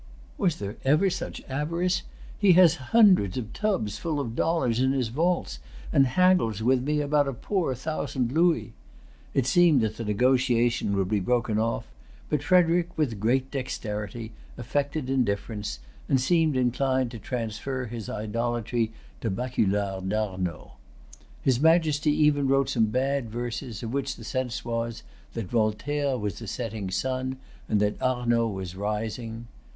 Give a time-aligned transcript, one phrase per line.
[0.35, 2.01] "Was there ever such avarice?
[2.39, 5.59] He has hundreds of tubs full of dollars in his vaults,
[5.93, 8.73] and haggles with me about a poor thousand louis."
[9.35, 11.85] It seemed that the negotiation would be broken off;
[12.31, 15.77] but Frederic, with great dexterity, affected indifference,
[16.09, 18.91] and seemed inclined to transfer his idolatry
[19.21, 20.77] to Baculard d'Arnaud.
[21.43, 25.03] His Majesty even wrote some bad verses, of which the sense was,
[25.35, 27.37] that Voltaire was a setting sun,
[27.69, 29.45] and that Arnaud was rising.